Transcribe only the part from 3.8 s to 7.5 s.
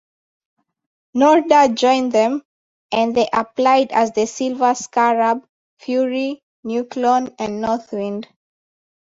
as the Silver Scarab, Fury, Nuklon